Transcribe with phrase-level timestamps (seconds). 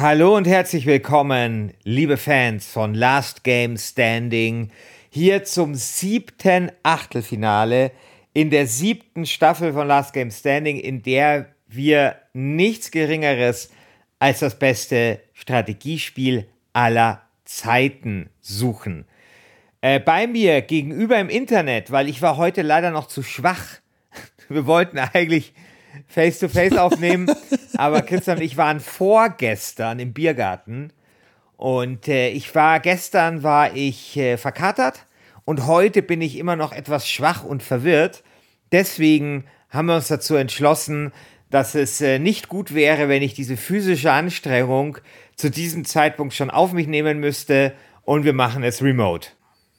[0.00, 4.70] Hallo und herzlich willkommen, liebe Fans von Last Game Standing,
[5.10, 7.92] hier zum siebten Achtelfinale
[8.32, 13.72] in der siebten Staffel von Last Game Standing, in der wir nichts Geringeres
[14.18, 19.04] als das beste Strategiespiel aller Zeiten suchen.
[19.82, 23.66] Äh, bei mir gegenüber im Internet, weil ich war heute leider noch zu schwach.
[24.48, 25.52] Wir wollten eigentlich
[26.06, 27.30] Face-to-Face aufnehmen.
[27.76, 30.92] Aber Christian und ich waren vorgestern im Biergarten.
[31.56, 35.06] Und äh, ich war, gestern war ich äh, verkatert
[35.44, 38.22] und heute bin ich immer noch etwas schwach und verwirrt.
[38.72, 41.12] Deswegen haben wir uns dazu entschlossen,
[41.50, 44.98] dass es äh, nicht gut wäre, wenn ich diese physische Anstrengung
[45.36, 49.30] zu diesem Zeitpunkt schon auf mich nehmen müsste und wir machen es remote.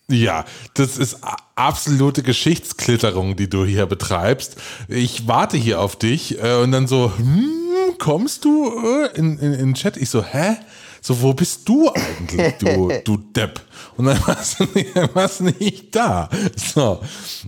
[0.09, 1.19] Ja, das ist
[1.55, 4.57] absolute Geschichtsklitterung, die du hier betreibst.
[4.87, 9.53] Ich warte hier auf dich äh, und dann so, hm, kommst du äh, in, in,
[9.53, 9.97] in den Chat?
[9.97, 10.57] Ich so, hä?
[11.03, 13.61] So, wo bist du eigentlich, du, du Depp?
[13.97, 16.29] Und dann warst du nicht, warst nicht da.
[16.55, 17.01] So,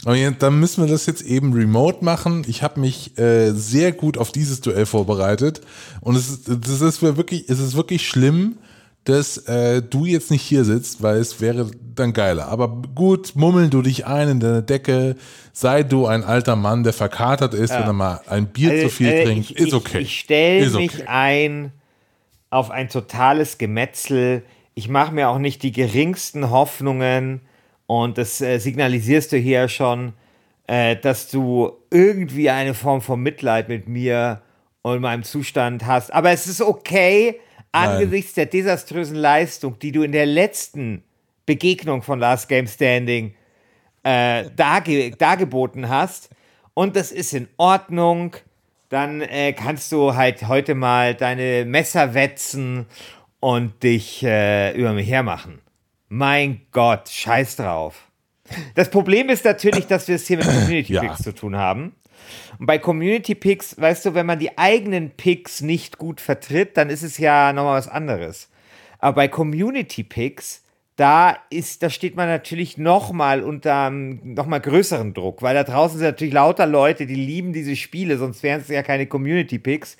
[0.05, 2.43] und dann müssen wir das jetzt eben remote machen.
[2.47, 5.61] Ich habe mich äh, sehr gut auf dieses Duell vorbereitet
[6.01, 8.57] und es ist, das ist wirklich, es ist wirklich schlimm,
[9.03, 12.47] dass äh, du jetzt nicht hier sitzt, weil es wäre dann geiler.
[12.47, 15.15] Aber gut, mummeln du dich ein in deine Decke,
[15.51, 17.79] sei du ein alter Mann, der verkatert ist, ja.
[17.79, 19.99] wenn er mal ein Bier also, zu viel äh, trinkt, ich, ist okay.
[19.99, 21.03] Ich, ich stelle mich okay.
[21.07, 21.71] ein
[22.49, 24.43] auf ein totales Gemetzel.
[24.73, 27.41] Ich mache mir auch nicht die geringsten Hoffnungen
[27.87, 30.13] und das äh, signalisierst du hier schon,
[30.67, 34.41] äh, dass du irgendwie eine Form von Mitleid mit mir
[34.81, 36.13] und meinem Zustand hast.
[36.13, 37.39] Aber es ist okay,
[37.73, 41.03] angesichts der desaströsen Leistung, die du in der letzten
[41.45, 43.35] Begegnung von Last Game Standing
[44.03, 46.29] äh, darge dargeboten hast.
[46.73, 48.35] Und das ist in Ordnung.
[48.89, 52.85] Dann äh, kannst du halt heute mal deine Messer wetzen
[53.39, 55.59] und dich äh, über mich hermachen.
[56.09, 58.11] Mein Gott, scheiß drauf.
[58.75, 61.23] Das Problem ist natürlich, dass wir es hier mit Community Picks ja.
[61.23, 61.95] zu tun haben.
[62.59, 66.89] Und bei Community Picks, weißt du, wenn man die eigenen Picks nicht gut vertritt, dann
[66.89, 68.49] ist es ja nochmal was anderes.
[68.99, 70.63] Aber bei Community Picks,
[70.95, 76.07] da ist, da steht man natürlich nochmal unter nochmal größeren Druck, weil da draußen sind
[76.07, 79.97] natürlich lauter Leute, die lieben diese Spiele, sonst wären es ja keine Community Picks.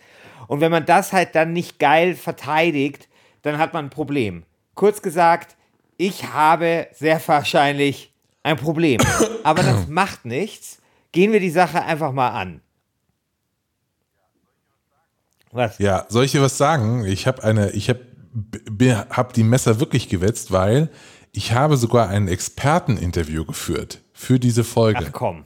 [0.47, 3.09] Und wenn man das halt dann nicht geil verteidigt,
[3.41, 4.43] dann hat man ein Problem.
[4.75, 5.55] Kurz gesagt,
[5.97, 8.13] ich habe sehr wahrscheinlich
[8.43, 8.99] ein Problem.
[9.43, 10.82] Aber das macht nichts
[11.13, 12.61] gehen wir die Sache einfach mal an.
[15.53, 15.77] Was?
[15.77, 17.05] Ja, soll ich dir was sagen?
[17.05, 18.01] Ich habe eine, ich habe
[19.09, 20.89] hab die Messer wirklich gewetzt, weil
[21.31, 25.05] ich habe sogar ein Experteninterview geführt für diese Folge.
[25.07, 25.45] Ach komm.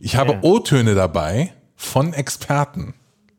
[0.00, 2.94] Ich habe O-Töne dabei von Experten.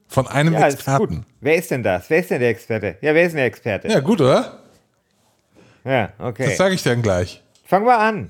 [0.07, 1.25] Von einem ja, Experten.
[1.41, 2.09] Wer ist denn das?
[2.09, 2.97] Wer ist denn der Experte?
[3.01, 3.87] Ja, wer ist denn der Experte?
[3.87, 4.63] Ja, gut, oder?
[5.83, 6.45] Ja, okay.
[6.45, 7.43] Das sage ich dann gleich.
[7.65, 8.29] Fangen wir an.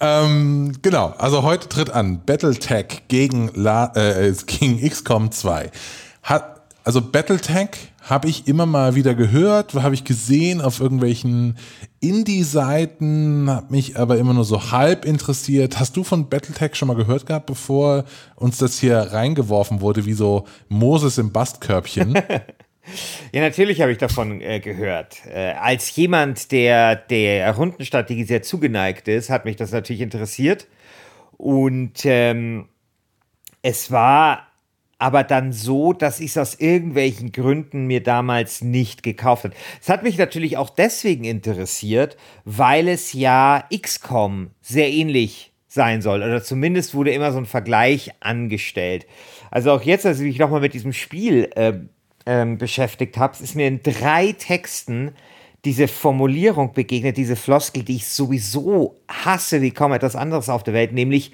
[0.00, 5.70] Ähm, genau, also heute tritt an Battletech gegen, äh, gegen XCOM 2.
[6.22, 11.58] Hat, also Battletech habe ich immer mal wieder gehört, habe ich gesehen auf irgendwelchen
[12.00, 15.78] Indie-Seiten, habe mich aber immer nur so halb interessiert.
[15.78, 18.04] Hast du von Battletech schon mal gehört gehabt, bevor
[18.36, 22.14] uns das hier reingeworfen wurde, wie so Moses im Bastkörbchen?
[23.32, 25.18] Ja, natürlich habe ich davon äh, gehört.
[25.26, 30.66] Äh, als jemand, der der Rundenstrategie sehr zugeneigt ist, hat mich das natürlich interessiert.
[31.36, 32.68] Und ähm,
[33.62, 34.46] es war
[34.98, 39.54] aber dann so, dass ich es aus irgendwelchen Gründen mir damals nicht gekauft habe.
[39.80, 46.22] Es hat mich natürlich auch deswegen interessiert, weil es ja XCOM sehr ähnlich sein soll.
[46.22, 49.06] Oder zumindest wurde immer so ein Vergleich angestellt.
[49.50, 51.72] Also auch jetzt, als ich mich nochmal mit diesem Spiel äh,
[52.30, 55.16] ähm, beschäftigt habe, ist mir in drei Texten
[55.64, 60.72] diese Formulierung begegnet, diese Floskel, die ich sowieso hasse wie kaum etwas anderes auf der
[60.72, 61.32] Welt, nämlich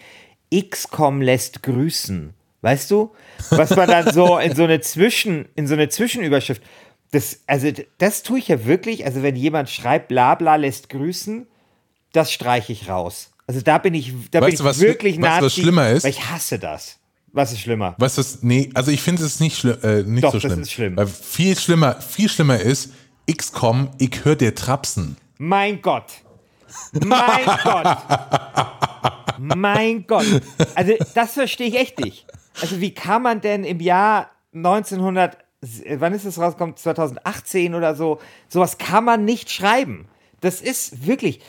[0.52, 2.32] XCOM lässt grüßen.
[2.62, 3.12] Weißt du?
[3.50, 6.62] Was man dann so in so eine Zwischen, in so eine Zwischenüberschrift.
[7.12, 9.04] Das, also, das tue ich ja wirklich.
[9.04, 11.46] Also, wenn jemand schreibt, bla bla lässt grüßen,
[12.12, 13.30] das streiche ich raus.
[13.46, 16.04] Also da bin ich, da weißt bin ich was, wirklich was, was schlimmer ist?
[16.04, 16.98] weil ich hasse das.
[17.36, 17.94] Was ist schlimmer?
[17.98, 20.52] Was ist, nee, also ich finde es nicht, schli äh, nicht Doch, so schlimm.
[20.52, 20.96] Das ist schlimm.
[20.96, 22.94] Weil viel schlimmer, viel schlimmer ist,
[23.30, 25.18] XCOM, ich höre dir trapsen.
[25.36, 26.06] Mein Gott.
[26.92, 27.98] Mein Gott.
[29.38, 30.24] Mein Gott.
[30.74, 32.26] Also, das verstehe ich echt nicht.
[32.62, 35.36] Also, wie kann man denn im Jahr 1900,
[35.98, 36.74] wann ist es rausgekommen?
[36.74, 38.18] 2018 oder so,
[38.48, 40.08] sowas kann man nicht schreiben.
[40.40, 41.40] Das ist wirklich,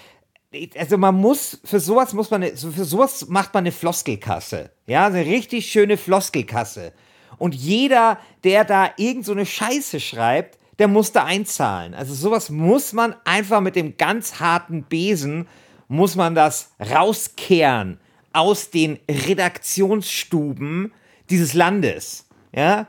[0.77, 4.71] also man muss, für sowas muss man, für sowas macht man eine Floskelkasse.
[4.86, 6.94] Ja, eine richtig schöne Floskelkasse.
[7.38, 11.94] Und jeder, der da irgend so eine Scheiße schreibt, der muss da einzahlen.
[11.94, 15.48] Also sowas muss man einfach mit dem ganz harten Besen,
[15.88, 18.00] muss man das rauskehren
[18.33, 20.92] aus den Redaktionsstuben
[21.30, 22.27] dieses Landes.
[22.54, 22.88] Ja?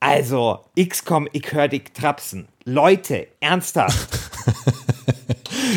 [0.00, 2.48] Also, XCOM, ich höre dich trapsen.
[2.64, 4.08] Leute, ernsthaft.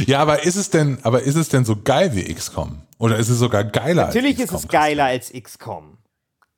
[0.06, 2.82] ja, aber ist es denn, aber ist es denn so geil wie XCOM?
[3.00, 4.62] Oder ist es sogar geiler Natürlich als XCOM?
[4.62, 5.98] Natürlich ist es geiler als XCOM.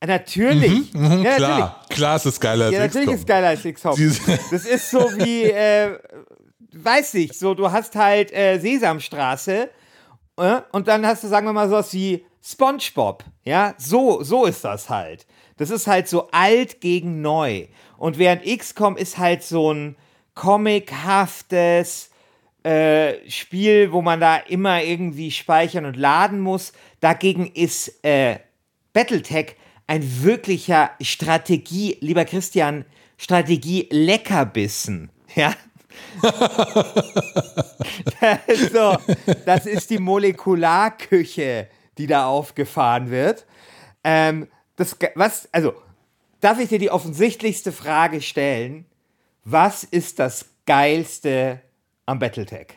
[0.06, 0.92] Natürlich.
[0.92, 1.88] Mhm, mh, ja, klar, natürlich.
[1.88, 3.14] klar ist es geiler als ja, natürlich XCOM.
[3.14, 4.16] ist es geiler als XCOM.
[4.50, 5.98] Das ist so wie, äh,
[6.72, 9.70] weiß ich, so du hast halt äh, Sesamstraße
[10.36, 13.24] äh, und dann hast du, sagen wir mal, sowas wie SpongeBob.
[13.44, 15.26] Ja, so, so ist das halt.
[15.56, 17.66] Das ist halt so alt gegen neu.
[17.96, 19.96] Und während XCOM ist halt so ein
[20.34, 22.10] comichaftes
[22.66, 26.72] äh, Spiel, wo man da immer irgendwie speichern und laden muss.
[26.98, 28.40] Dagegen ist äh,
[28.92, 29.54] Battletech
[29.86, 32.84] ein wirklicher Strategie, lieber Christian,
[33.18, 35.10] Strategie-Leckerbissen.
[35.36, 35.52] Ja.
[38.72, 38.96] so,
[39.44, 41.68] das ist die Molekularküche,
[41.98, 43.44] die da aufgefahren wird.
[44.02, 45.74] Ähm, das, was, also,
[46.40, 48.86] darf ich dir die offensichtlichste Frage stellen?
[49.44, 51.60] Was ist das Geilste
[52.06, 52.68] am Battletech?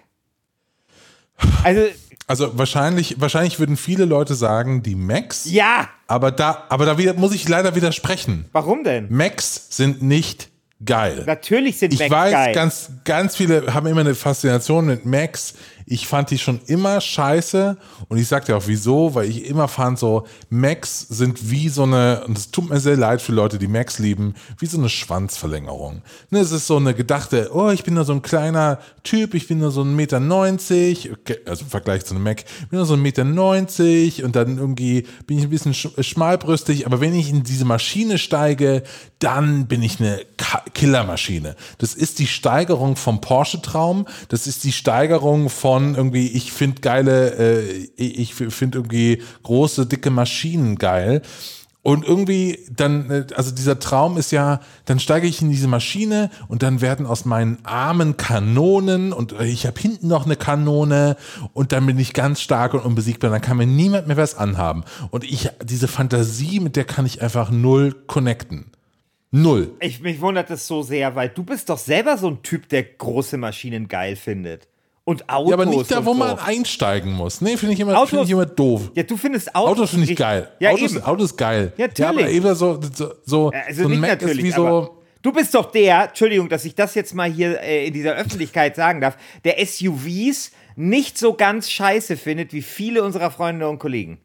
[1.64, 1.82] Also,
[2.28, 5.46] also wahrscheinlich, wahrscheinlich würden viele Leute sagen, die Macs.
[5.50, 5.90] Ja.
[6.08, 8.46] Aber da, aber da wieder, muss ich leider widersprechen.
[8.52, 9.08] Warum denn?
[9.10, 10.50] Macs sind nicht
[10.84, 11.24] geil.
[11.26, 12.54] Natürlich sind ich Macs weiß, geil.
[12.54, 15.56] ganz, ganz viele haben immer eine Faszination mit Macs.
[15.92, 17.76] Ich fand die schon immer scheiße
[18.10, 21.82] und ich sag dir auch wieso, weil ich immer fand so, Macs sind wie so
[21.82, 24.88] eine, und es tut mir sehr leid für Leute, die Macs lieben, wie so eine
[24.88, 26.04] Schwanzverlängerung.
[26.30, 29.48] Ne, es ist so eine gedachte, oh, ich bin nur so ein kleiner Typ, ich
[29.48, 31.10] bin nur so ein Meter neunzig,
[31.48, 34.60] also im Vergleich zu einem Mac, ich bin nur so ein Meter neunzig und dann
[34.60, 38.84] irgendwie bin ich ein bisschen schmalbrüstig, aber wenn ich in diese Maschine steige,
[39.18, 40.22] dann bin ich eine
[40.76, 41.56] Killermaschine.
[41.80, 47.36] Das ist die Steigerung vom Porsche-Traum, das ist die Steigerung von irgendwie, ich finde geile,
[47.38, 51.22] äh, ich finde irgendwie große, dicke Maschinen geil.
[51.82, 56.30] Und irgendwie dann, äh, also dieser Traum ist ja, dann steige ich in diese Maschine
[56.48, 61.16] und dann werden aus meinen Armen Kanonen und äh, ich habe hinten noch eine Kanone
[61.54, 63.32] und dann bin ich ganz stark und unbesiegbar.
[63.32, 64.84] Dann kann mir niemand mehr was anhaben.
[65.10, 68.72] Und ich, diese Fantasie, mit der kann ich einfach null connecten.
[69.32, 69.76] Null.
[69.80, 72.84] Ich, mich wundert das so sehr, weil du bist doch selber so ein Typ, der
[72.84, 74.68] große Maschinen geil findet.
[75.10, 75.50] Und Autos.
[75.50, 77.42] Ja, aber nicht da, wo man einsteigen muss.
[77.42, 78.92] Nee, finde ich, immer, find ich immer doof.
[78.94, 79.72] Ja, du findest Autos.
[79.72, 80.52] Autos finde ich geil.
[80.60, 81.04] Ja, Autos, eben.
[81.04, 81.74] Autos geil.
[81.78, 81.98] Ja, natürlich.
[81.98, 85.02] Ja, aber eben so, so, so, also so ein Mac ist wie so.
[85.24, 88.76] Du bist doch der, Entschuldigung, dass ich das jetzt mal hier äh, in dieser Öffentlichkeit
[88.76, 94.20] sagen darf, der SUVs nicht so ganz scheiße findet wie viele unserer Freunde und Kollegen.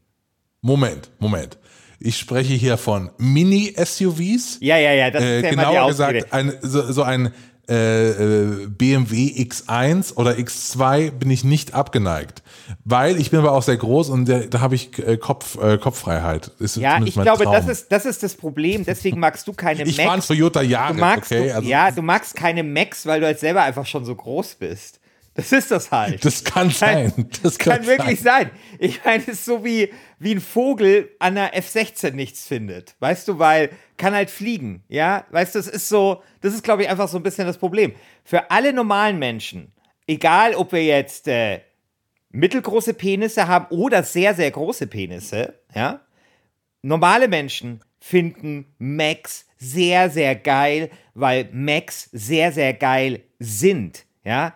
[0.61, 1.57] Moment, Moment.
[1.99, 4.59] Ich spreche hier von Mini-SUVs.
[4.61, 7.33] Ja, ja, ja, das ist äh, ja Genauer gesagt, ein, so, so ein
[7.69, 12.43] äh, äh BMW X1 oder X2 bin ich nicht abgeneigt.
[12.85, 15.79] Weil ich bin aber auch sehr groß und da, da habe ich äh, Kopf, äh,
[15.79, 16.51] Kopffreiheit.
[16.59, 18.85] Ist ja, ich glaube, das ist, das ist das Problem.
[18.85, 19.99] Deswegen magst du keine ich Macs.
[19.99, 21.49] Ich fahre Toyota Jahre, du magst, okay?
[21.49, 24.57] Du, also, ja, du magst keine Macs, weil du halt selber einfach schon so groß
[24.57, 25.01] bist.
[25.35, 26.25] Das ist das halt.
[26.25, 27.13] Das kann sein.
[27.43, 28.51] Das kann, kann wirklich sein.
[28.79, 32.95] Ich meine, es ist so wie, wie ein Vogel an der F-16 nichts findet.
[33.01, 34.83] Weißt du, weil kann halt fliegen.
[34.89, 37.59] Ja, weißt du, das ist so, das ist, glaube ich, einfach so ein bisschen das
[37.59, 37.95] Problem.
[38.25, 39.73] Für alle normalen Menschen,
[40.07, 41.61] egal ob wir jetzt äh,
[42.31, 46.01] mittelgroße Penisse haben oder sehr, sehr große Penisse, ja,
[46.83, 54.05] normale Menschen finden Macs sehr, sehr geil, weil Macs sehr, sehr geil sind.
[54.25, 54.55] Ja,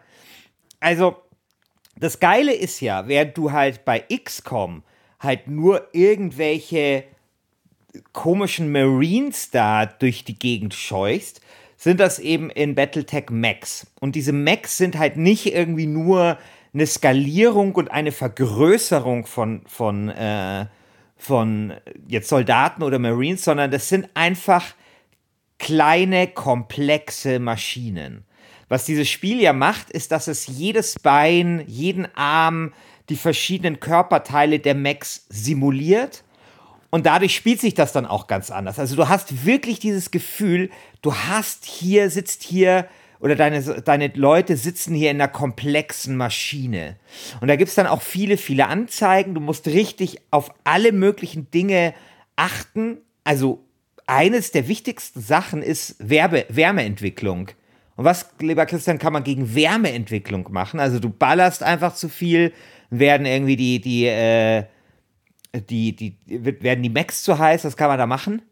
[0.81, 1.17] also,
[1.97, 4.83] das Geile ist ja, während du halt bei XCOM
[5.19, 7.05] halt nur irgendwelche
[8.13, 11.41] komischen Marines da durch die Gegend scheuchst,
[11.77, 13.87] sind das eben in Battletech Max.
[14.01, 16.39] Und diese Max sind halt nicht irgendwie nur
[16.75, 20.67] eine Skalierung und eine Vergrößerung von, von, äh,
[21.17, 21.75] von
[22.07, 24.75] jetzt Soldaten oder Marines, sondern das sind einfach
[25.59, 28.25] kleine, komplexe Maschinen.
[28.69, 32.73] Was dieses Spiel ja macht, ist, dass es jedes Bein, jeden Arm,
[33.09, 36.23] die verschiedenen Körperteile der Max simuliert.
[36.91, 38.79] Und dadurch spielt sich das dann auch ganz anders.
[38.79, 40.71] Also du hast wirklich dieses Gefühl,
[41.03, 42.89] du hast hier, sitzt hier
[43.21, 46.97] oder deine, deine Leute sitzen hier in einer komplexen Maschine.
[47.41, 49.35] Und da gibt es dann auch viele, viele Anzeigen.
[49.35, 51.95] Du musst richtig auf alle möglichen Dinge
[52.37, 52.99] achten.
[53.25, 53.65] Also
[54.07, 57.51] eines der wichtigsten Sachen ist Werbe Wärmeentwicklung.
[57.97, 60.81] Und was, lieber Christian, kann man gegen Wärmeentwicklung machen?
[60.81, 62.53] Also du ballerst einfach zu viel,
[62.91, 64.65] werden irgendwie die, die, äh,
[65.55, 68.43] die, die, werden die Macs zu heiß, was kann man da machen?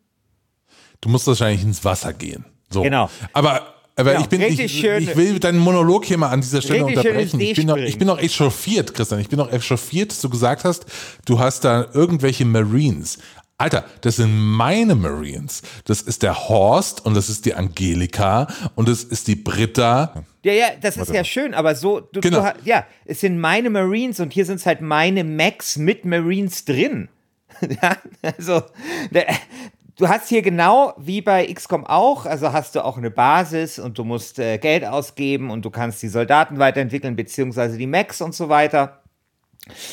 [1.01, 2.45] Du musst wahrscheinlich ins Wasser gehen.
[2.71, 2.83] So.
[2.83, 3.11] Genau.
[3.33, 6.85] Aber aber Genau, ich bin, ich, ich will deinen Monolog hier mal an dieser Stelle
[6.85, 7.41] unterbrechen.
[7.41, 9.21] Ich bin, noch, ich bin noch echauffiert, Christian.
[9.21, 10.85] Ich bin noch echauffiert, dass du gesagt hast,
[11.25, 13.19] du hast da irgendwelche Marines.
[13.59, 15.63] Alter, das sind meine Marines.
[15.87, 20.25] Das ist der Horst und das ist die Angelika und das ist die Britta.
[20.45, 22.43] Ja, ja, das ist ja schön, aber so, du, Genau.
[22.43, 26.67] du, ja, es sind meine Marines und hier sind es halt meine Macs mit Marines
[26.67, 27.09] drin.
[27.83, 28.63] ja, also,
[29.97, 33.97] du hast hier genau wie bei XCOM auch, also hast du auch eine Basis und
[33.97, 38.35] du musst äh, Geld ausgeben und du kannst die Soldaten weiterentwickeln, beziehungsweise die Macs und
[38.35, 39.01] so weiter.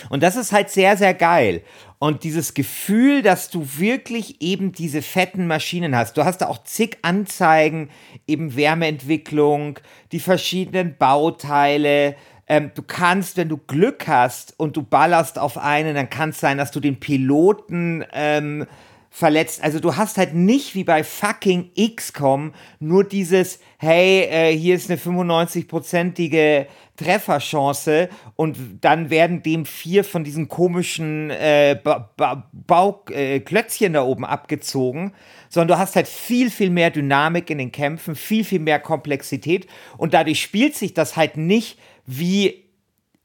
[0.09, 1.63] Und das ist halt sehr, sehr geil.
[1.99, 6.17] Und dieses Gefühl, dass du wirklich eben diese fetten Maschinen hast.
[6.17, 7.89] Du hast da auch zig Anzeigen,
[8.27, 9.79] eben Wärmeentwicklung,
[10.11, 12.15] die verschiedenen Bauteile.
[12.47, 16.39] Ähm, du kannst, wenn du Glück hast und du ballerst auf einen, dann kann es
[16.39, 18.67] sein, dass du den Piloten ähm,
[19.15, 19.63] verletzt.
[19.63, 24.89] Also du hast halt nicht wie bei fucking XCOM nur dieses, hey, äh, hier ist
[24.89, 26.65] eine 95-prozentige
[26.97, 34.03] Trefferchance und dann werden dem vier von diesen komischen äh, ba ba Bauklötzchen äh, da
[34.03, 35.13] oben abgezogen,
[35.47, 39.67] sondern du hast halt viel, viel mehr Dynamik in den Kämpfen, viel, viel mehr Komplexität
[39.95, 41.77] und dadurch spielt sich das halt nicht
[42.07, 42.62] wie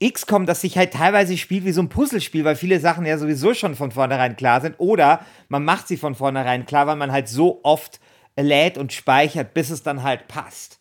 [0.03, 3.55] XCOM, das sich halt teilweise spielt wie so ein Puzzlespiel, weil viele Sachen ja sowieso
[3.55, 4.77] schon von vornherein klar sind.
[4.79, 8.01] Oder man macht sie von vornherein klar, weil man halt so oft
[8.37, 10.79] lädt und speichert, bis es dann halt passt.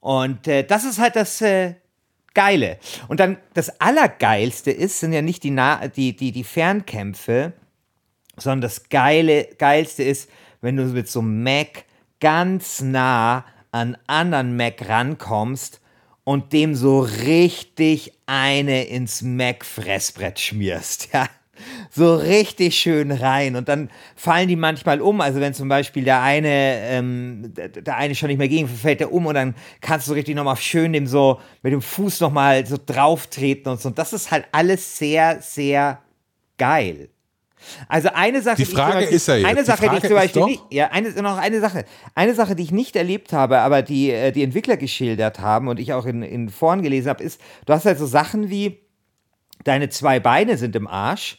[0.00, 1.74] Und äh, das ist halt das äh,
[2.34, 2.78] Geile.
[3.08, 7.52] Und dann das Allergeilste ist, sind ja nicht die, nah die, die, die Fernkämpfe,
[8.36, 10.30] sondern das Geile, Geilste ist,
[10.60, 11.84] wenn du mit so einem Mac
[12.20, 15.80] ganz nah an anderen Mac rankommst
[16.24, 21.28] und dem so richtig eine ins Mac-Fressbrett schmierst, ja.
[21.90, 25.20] So richtig schön rein und dann fallen die manchmal um.
[25.20, 29.12] Also wenn zum Beispiel der eine, ähm, der, eine schon nicht mehr gegen, fällt der
[29.12, 32.78] um und dann kannst du richtig nochmal schön dem so mit dem Fuß nochmal so
[32.84, 33.90] drauf treten und so.
[33.90, 36.00] Und das ist halt alles sehr, sehr
[36.56, 37.10] geil.
[37.88, 39.90] Also eine Sache, Die ich Frage Beispiel- ist ja jetzt, eine die Sache, die ich
[39.92, 43.32] Frage zum Beispiel nicht, ja, eine, noch eine Sache, eine Sache, die ich nicht erlebt
[43.32, 47.08] habe, aber die äh, die Entwickler geschildert haben und ich auch in, in Foren gelesen
[47.08, 48.80] habe, ist, du hast halt so Sachen wie
[49.64, 51.38] deine zwei Beine sind im Arsch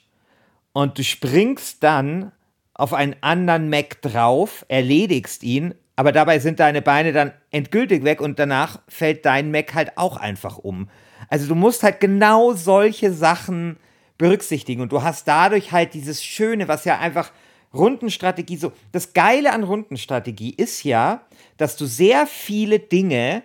[0.71, 2.31] und du springst dann
[2.73, 8.19] auf einen anderen Mac drauf, erledigst ihn, aber dabei sind deine Beine dann endgültig weg
[8.19, 10.89] und danach fällt dein Mac halt auch einfach um.
[11.29, 13.77] Also du musst halt genau solche Sachen
[14.23, 17.33] berücksichtigen und du hast dadurch halt dieses Schöne, was ja einfach
[17.73, 18.71] Rundenstrategie so.
[18.93, 21.25] Das Geile an Rundenstrategie ist ja,
[21.57, 23.43] dass du sehr viele Dinge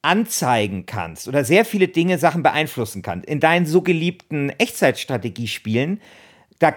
[0.00, 3.28] anzeigen kannst oder sehr viele Dinge Sachen beeinflussen kannst.
[3.28, 6.00] In deinen so geliebten Echtzeitstrategiespielen,
[6.58, 6.72] da,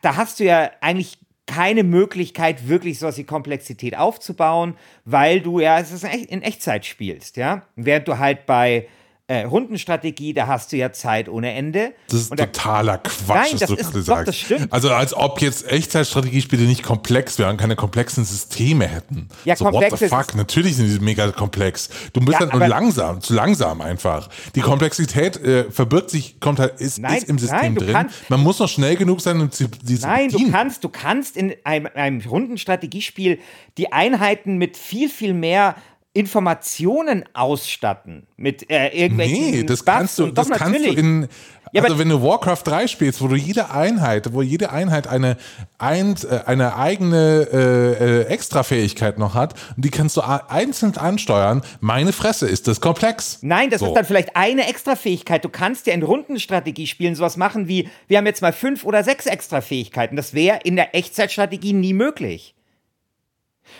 [0.00, 5.80] da hast du ja eigentlich keine Möglichkeit, wirklich sowas wie Komplexität aufzubauen, weil du ja
[5.80, 7.62] es ist in Echtzeit spielst, ja.
[7.74, 8.86] Während du halt bei
[9.26, 11.94] äh, Rundenstrategie, da hast du ja Zeit ohne Ende.
[12.08, 14.28] Das ist da- totaler Quatsch, Nein, was das du ist- gerade doch, sagst.
[14.28, 14.70] das stimmt.
[14.72, 19.28] Also als ob jetzt Echtzeitstrategiespiele nicht komplex wären, keine komplexen Systeme hätten.
[19.46, 20.34] Ja, so, what the fuck?
[20.34, 21.88] Natürlich sind die mega komplex.
[22.12, 24.28] Du bist Ja, halt nur langsam, zu langsam einfach.
[24.54, 27.92] Die Komplexität äh, verbirgt sich, kommt halt, ist, Nein, ist im System nein, drin.
[27.92, 31.38] kannst- Man muss noch schnell genug sein, um sie, zu Nein, du kannst, du kannst
[31.38, 33.38] in einem, einem Rundenstrategiespiel
[33.78, 35.76] die Einheiten mit viel, viel mehr
[36.14, 38.26] Informationen ausstatten.
[38.36, 41.28] Mit äh, irgendwelchen Nee, das Buffs kannst du, das kannst du in,
[41.74, 45.36] also wenn du Warcraft 3 spielst, wo du jede Einheit, wo jede Einheit eine,
[45.76, 51.62] ein, äh, eine eigene äh, äh, Extrafähigkeit noch hat und die kannst du einzeln ansteuern,
[51.80, 53.40] meine Fresse, ist das komplex.
[53.42, 53.88] Nein, das So.
[53.88, 55.44] ist dann vielleicht eine Extrafähigkeit.
[55.44, 59.02] Du kannst ja in Rundenstrategie spielen sowas machen wie, wir haben jetzt mal fünf oder
[59.02, 60.14] sechs Extrafähigkeiten.
[60.14, 62.53] Das wäre in der Echtzeitstrategie nie möglich.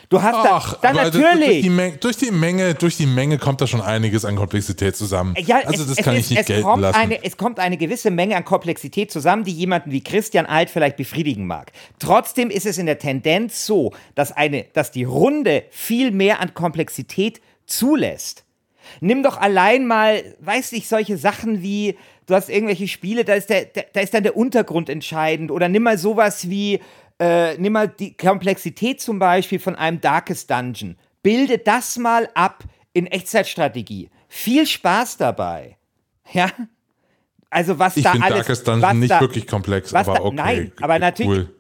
[0.09, 1.63] Du hast Ach, da, dann das- Durch natürlich.
[1.63, 5.35] die, Menge, durch, die Menge, durch die Menge kommt da schon einiges an Komplexität zusammen.
[5.39, 6.99] Ja, also es, das es kann ist, ich nicht es gelten kommt lassen.
[6.99, 10.97] Eine, es kommt eine gewisse Menge an Komplexität zusammen, die jemanden wie Christian Alt vielleicht
[10.97, 11.73] befriedigen mag.
[11.99, 16.55] Trotzdem ist es in der Tendenz so, dass, eine, dass die Runde viel mehr an
[16.55, 18.45] Komplexität zulässt.
[19.01, 23.49] Nimm doch allein mal, weiß ich, solche Sachen wie, du hast irgendwelche Spiele, da ist,
[23.49, 25.51] der, da ist dann der Untergrund entscheidend.
[25.51, 26.81] Oder nimm mal sowas wie,
[27.19, 30.97] äh, nimm mal die Komplexität zum Beispiel von einem Darkest Dungeon.
[31.23, 34.11] Bilde das mal ab in Echtzeitstrategie.
[34.29, 35.77] Viel Spaß dabei.
[36.33, 36.51] Ja?
[37.51, 38.39] Also was ich da finde alles...
[38.39, 40.35] Darkest was Dungeon nicht da, wirklich komplex, aber da- okay.
[40.35, 41.55] nein, aber natürlich- Cool.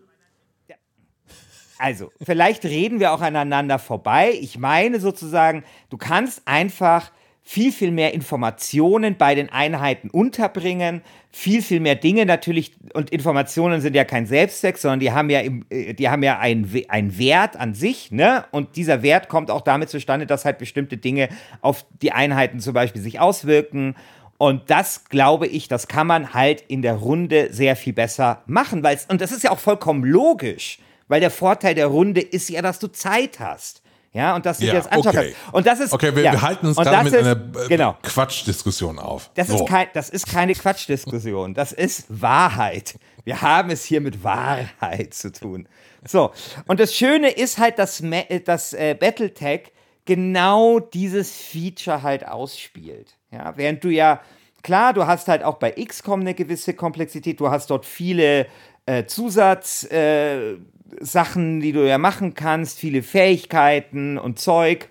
[1.76, 4.30] Also, vielleicht reden wir auch aneinander vorbei.
[4.40, 7.10] Ich meine sozusagen, du kannst einfach
[7.46, 13.82] viel, viel mehr Informationen bei den Einheiten unterbringen, viel, viel mehr Dinge natürlich, und Informationen
[13.82, 17.18] sind ja kein Selbstzweck, sondern die haben ja, im, äh, die haben ja einen, einen
[17.18, 18.46] Wert an sich, ne?
[18.50, 21.28] Und dieser Wert kommt auch damit zustande, dass halt bestimmte Dinge
[21.60, 23.94] auf die Einheiten zum Beispiel sich auswirken.
[24.38, 28.82] Und das glaube ich, das kann man halt in der Runde sehr viel besser machen,
[28.82, 32.62] weil und das ist ja auch vollkommen logisch, weil der Vorteil der Runde ist ja,
[32.62, 33.83] dass du Zeit hast.
[34.14, 35.34] Ja, und dass du Ja, dir das anschauen okay.
[35.42, 35.54] kannst.
[35.54, 35.92] Und das ist.
[35.92, 36.32] Okay, wir, ja.
[36.32, 37.96] wir halten uns das mit ist- einer äh, Genau.
[38.02, 39.30] Quatschdiskussion auf.
[39.34, 39.56] Das, so.
[39.56, 41.52] ist kein, das ist keine Quatschdiskussion.
[41.54, 42.94] Das ist Wahrheit.
[43.24, 45.68] Wir haben es hier mit Wahrheit zu tun.
[46.06, 46.30] So,
[46.68, 49.72] und das Schöne ist halt, dass, äh, dass äh, Battletech
[50.04, 53.16] genau dieses Feature halt ausspielt.
[53.32, 54.20] Ja, während du ja,
[54.62, 58.46] klar, du hast halt auch bei XCOM eine gewisse Komplexität, du hast dort viele
[58.86, 60.56] äh, Zusatz, äh,
[61.00, 64.88] Sachen, die du ja machen kannst, viele Fähigkeiten und Zeug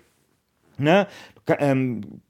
[0.78, 1.06] ne,
[1.58, 2.20] ähm,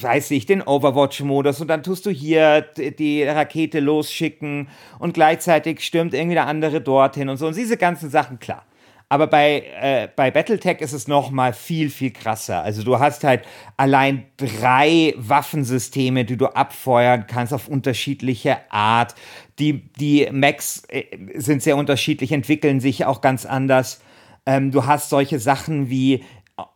[0.00, 6.14] weiß ich, den Overwatch-Modus und dann tust du hier die Rakete losschicken und gleichzeitig stürmt
[6.14, 8.64] irgendwie der andere dorthin und so und diese ganzen Sachen, klar.
[9.12, 12.62] Aber bei, äh, bei Battletech ist es noch mal viel, viel krasser.
[12.62, 13.42] Also du hast halt
[13.76, 19.14] allein drei Waffensysteme, die du abfeuern kannst auf unterschiedliche Art.
[19.58, 21.04] Die, die Mechs äh,
[21.34, 24.00] sind sehr unterschiedlich, entwickeln sich auch ganz anders.
[24.46, 26.24] Ähm, du hast solche Sachen wie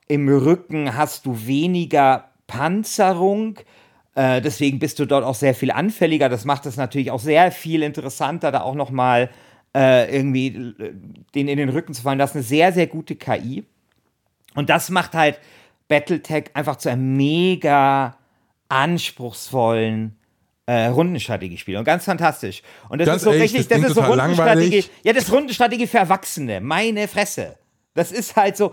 [0.06, 3.60] im Rücken hast du weniger Panzerung.
[4.14, 6.28] Äh, deswegen bist du dort auch sehr viel anfälliger.
[6.28, 9.30] Das macht es natürlich auch sehr viel interessanter, da auch noch mal
[9.76, 10.94] äh, irgendwie äh,
[11.34, 12.18] den in den Rücken zu fallen.
[12.18, 13.64] Das ist eine sehr, sehr gute KI.
[14.54, 15.38] Und das macht halt
[15.88, 18.16] Battletech einfach zu einem mega
[18.70, 20.16] anspruchsvollen
[20.64, 22.62] äh, Rundenstrategiespiel und ganz fantastisch.
[22.88, 24.60] Und das Ganz ist so ehrlich, richtig, das das, ist so Rundenstrategie.
[24.60, 24.90] langweilig.
[25.04, 26.60] Ja, das ist Rundenstrategie für Erwachsene.
[26.60, 27.56] Meine Fresse.
[27.94, 28.72] Das ist halt so.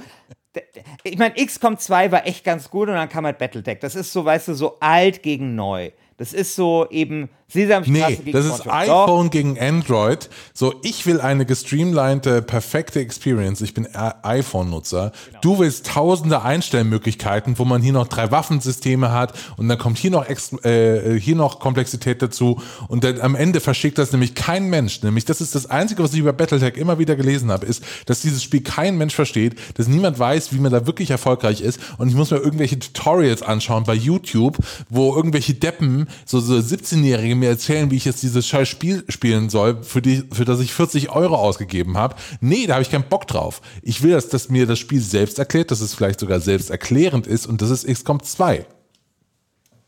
[1.03, 3.79] Ich meine, XCOM 2 war echt ganz gut und dann kam halt Battletech.
[3.79, 5.91] Das ist so, weißt du, so alt gegen neu.
[6.17, 8.65] Das ist so eben Sesamstraße Nee, gegen das ist.
[8.65, 8.73] Doch.
[8.73, 10.29] iPhone gegen Android.
[10.53, 13.61] So, ich will eine gestreamlinete, perfekte Experience.
[13.61, 15.11] Ich bin iPhone-Nutzer.
[15.27, 15.39] Genau.
[15.41, 20.11] Du willst tausende Einstellmöglichkeiten, wo man hier noch drei Waffensysteme hat und dann kommt hier
[20.11, 25.03] noch, äh, hier noch Komplexität dazu und dann am Ende verschickt das nämlich kein Mensch.
[25.03, 28.21] Nämlich, das ist das Einzige, was ich über Battletech immer wieder gelesen habe, ist, dass
[28.21, 32.09] dieses Spiel kein Mensch versteht, dass niemand weiß, wie man da wirklich erfolgreich ist und
[32.09, 34.57] ich muss mir irgendwelche Tutorials anschauen bei YouTube,
[34.89, 39.49] wo irgendwelche Deppen, so, so 17-Jährige mir erzählen, wie ich jetzt dieses scheiß Spiel spielen
[39.49, 42.15] soll, für, die, für das ich 40 Euro ausgegeben habe.
[42.41, 43.61] Nee, da habe ich keinen Bock drauf.
[43.81, 47.27] Ich will, dass, dass mir das Spiel selbst erklärt, dass es vielleicht sogar selbst erklärend
[47.27, 48.65] ist und das ist XCOM 2.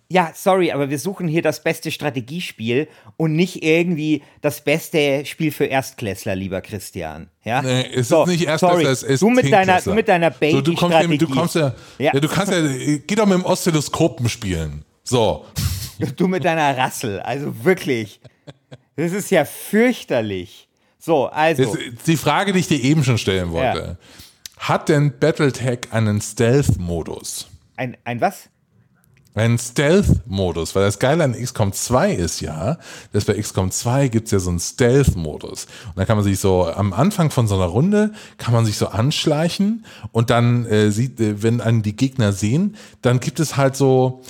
[0.07, 2.87] Ja, sorry, aber wir suchen hier das beste Strategiespiel
[3.17, 7.29] und nicht irgendwie das beste Spiel für Erstklässler, lieber Christian.
[7.43, 7.63] Ja?
[7.63, 8.85] Nee, es So, ist nicht erst sorry.
[8.85, 11.73] es ist du mit deiner, du mit deiner so, du kommst, ja, du kommst ja,
[11.97, 12.11] ja.
[12.13, 12.19] Ja.
[12.19, 12.61] du kannst ja,
[13.07, 14.85] geh doch mit dem Oszilloskopen spielen.
[15.03, 15.45] So.
[16.15, 18.19] Du mit deiner Rassel, also wirklich.
[18.95, 20.67] Das ist ja fürchterlich.
[20.99, 21.77] So, also.
[22.07, 23.97] Die Frage, die ich dir eben schon stellen wollte.
[24.57, 27.47] Hat denn Battletech einen Stealth-Modus?
[27.75, 28.49] Ein, ein was?
[29.35, 32.77] Einen Stealth-Modus, weil das Geile an XCOM 2 ist ja,
[33.11, 35.65] dass bei XCOM 2 gibt's ja so einen Stealth-Modus.
[35.87, 38.77] Und da kann man sich so, am Anfang von so einer Runde, kann man sich
[38.77, 43.57] so anschleichen und dann äh, sieht, äh, wenn einen die Gegner sehen, dann gibt es
[43.57, 44.23] halt so,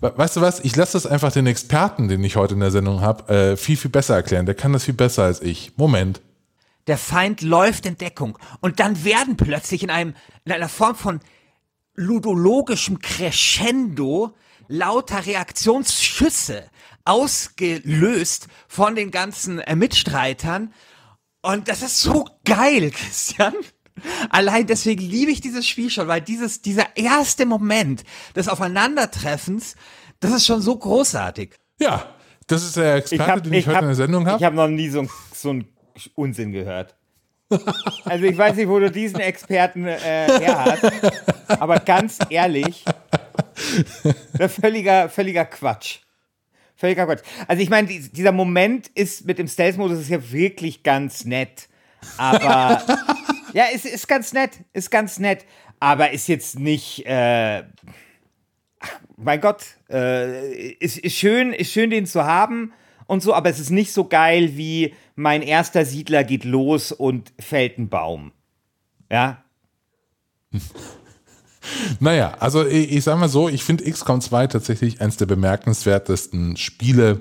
[0.00, 3.00] weißt du was, ich lasse das einfach den Experten, den ich heute in der Sendung
[3.00, 4.46] habe, äh, viel, viel besser erklären.
[4.46, 5.72] Der kann das viel besser als ich.
[5.76, 6.20] Moment.
[6.86, 11.20] Der Feind läuft in Deckung und dann werden plötzlich in einem in einer Form von
[11.94, 14.32] ludologischem Crescendo
[14.68, 16.64] lauter Reaktionsschüsse
[17.04, 20.72] ausgelöst von den ganzen äh, Mitstreitern
[21.42, 23.54] und das ist so geil, Christian.
[24.30, 29.74] Allein deswegen liebe ich dieses Spiel schon, weil dieses dieser erste Moment des Aufeinandertreffens,
[30.20, 31.54] das ist schon so großartig.
[31.80, 32.06] Ja,
[32.46, 34.44] das ist der Experte, den ich, heute in der Sendung Ich habe.
[34.44, 35.68] habe noch nie so, so einen
[36.14, 36.94] Unsinn gehört.
[38.04, 42.84] Also ich weiß nicht, wo du diesen Experten äh, her hast, aber ganz ehrlich,
[44.38, 46.00] der völliger, völliger Quatsch.
[46.76, 47.22] Völliger Quatsch.
[47.46, 51.68] Also ich meine, die, dieser Moment ist mit dem Stealth-Modus ist ja wirklich ganz nett.
[52.18, 52.82] Aber
[53.52, 55.44] ja, ist, ist ganz nett, ist ganz nett.
[55.80, 57.62] Aber ist jetzt nicht, äh,
[59.16, 62.72] mein Gott, äh, ist, ist schön, ist schön, den zu haben
[63.06, 67.32] und so, aber es ist nicht so geil wie mein erster Siedler geht los und
[67.38, 68.32] fällt einen Baum.
[69.10, 69.44] Ja,
[72.00, 76.56] Naja, also ich, ich sag mal so, ich finde XCOM 2 tatsächlich eines der bemerkenswertesten
[76.56, 77.20] Spiele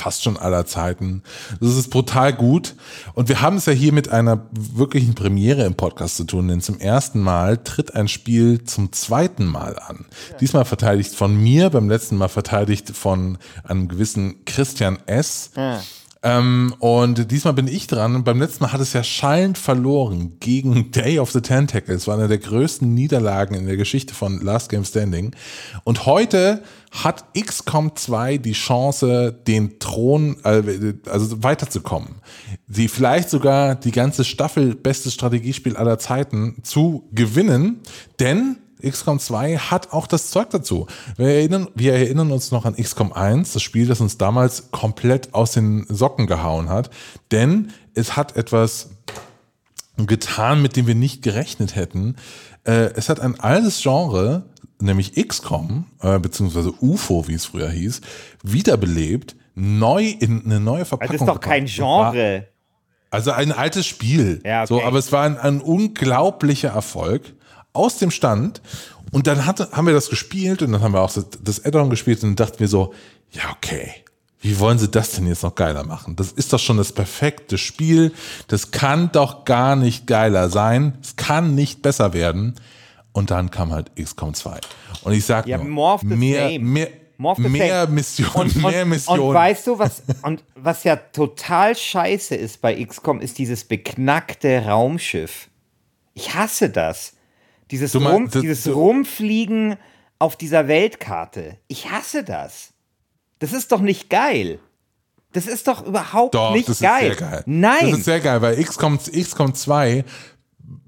[0.00, 1.22] fast schon aller Zeiten.
[1.60, 2.74] Das ist brutal gut.
[3.14, 6.60] Und wir haben es ja hier mit einer wirklichen Premiere im Podcast zu tun, denn
[6.60, 10.06] zum ersten Mal tritt ein Spiel zum zweiten Mal an.
[10.40, 15.50] Diesmal verteidigt von mir, beim letzten Mal verteidigt von einem gewissen Christian S.
[15.56, 15.80] Ja.
[16.22, 18.24] Ähm, und diesmal bin ich dran.
[18.24, 22.06] beim letzten Mal hat es ja schallend verloren gegen Day of the Tentacles.
[22.06, 25.34] War eine der größten Niederlagen in der Geschichte von Last Game Standing.
[25.84, 32.16] Und heute hat XCOM 2 die Chance, den Thron, äh, also weiterzukommen.
[32.68, 37.80] Sie vielleicht sogar die ganze Staffel bestes Strategiespiel aller Zeiten zu gewinnen,
[38.18, 40.86] denn XCOM 2 hat auch das Zeug dazu.
[41.16, 45.34] Wir erinnern, wir erinnern uns noch an XCOM 1, das Spiel, das uns damals komplett
[45.34, 46.90] aus den Socken gehauen hat,
[47.30, 48.90] denn es hat etwas
[49.96, 52.16] getan, mit dem wir nicht gerechnet hätten.
[52.64, 54.44] Äh, es hat ein altes Genre,
[54.80, 58.00] nämlich XCOM, äh, beziehungsweise UFO, wie es früher hieß,
[58.42, 61.16] wiederbelebt, neu in eine neue Verpackung.
[61.16, 62.46] Das ist doch kein Genre.
[63.10, 64.40] Also ein altes Spiel.
[64.44, 64.68] Ja, okay.
[64.68, 67.34] so, aber es war ein, ein unglaublicher Erfolg
[67.72, 68.60] aus dem Stand.
[69.12, 72.22] Und dann hatte, haben wir das gespielt und dann haben wir auch das Add-on gespielt
[72.22, 72.94] und dann dachten wir so,
[73.32, 73.92] ja, okay,
[74.40, 76.16] wie wollen sie das denn jetzt noch geiler machen?
[76.16, 78.12] Das ist doch schon das perfekte Spiel.
[78.48, 80.96] Das kann doch gar nicht geiler sein.
[81.02, 82.54] Es kann nicht besser werden.
[83.12, 84.58] Und dann kam halt XCOM 2.
[85.02, 89.20] Und ich sag ja, nur, mehr, mehr, mehr Missionen, und, mehr Missionen.
[89.20, 94.64] Und weißt du, was, und was ja total scheiße ist bei XCOM, ist dieses beknackte
[94.64, 95.48] Raumschiff.
[96.14, 97.12] Ich hasse das.
[97.70, 99.76] Dieses, meinst, Rum, das, dieses Rumfliegen
[100.18, 101.56] auf dieser Weltkarte.
[101.68, 102.72] Ich hasse das.
[103.38, 104.58] Das ist doch nicht geil.
[105.32, 107.12] Das ist doch überhaupt doch, nicht das geil.
[107.12, 107.42] Ist sehr geil.
[107.46, 107.90] Nein.
[107.90, 110.04] Das ist sehr geil, weil XCOM, XCOM 2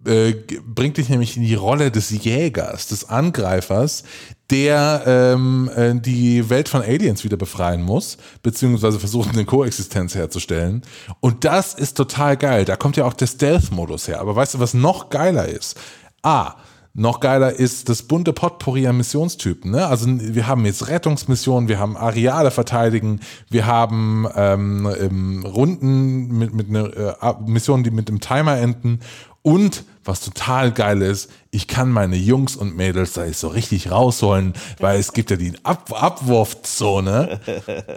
[0.04, 0.34] äh,
[0.66, 4.02] bringt dich nämlich in die Rolle des Jägers, des Angreifers,
[4.50, 10.82] der ähm, äh, die Welt von Aliens wieder befreien muss, beziehungsweise versucht, eine Koexistenz herzustellen.
[11.20, 12.64] Und das ist total geil.
[12.64, 14.20] Da kommt ja auch der Stealth-Modus her.
[14.20, 15.78] Aber weißt du, was noch geiler ist?
[16.22, 16.56] A,
[16.94, 19.70] noch geiler ist das bunte Potpourri an Missionstypen.
[19.70, 19.86] Ne?
[19.86, 26.68] Also wir haben jetzt Rettungsmissionen, wir haben Areale verteidigen, wir haben ähm, Runden mit, mit
[26.68, 29.00] einer äh, Mission, die mit dem Timer enden.
[29.40, 34.52] Und was total geil ist, ich kann meine Jungs und Mädels da so richtig rausholen,
[34.78, 37.40] weil es gibt ja die Ab Abwurfzone.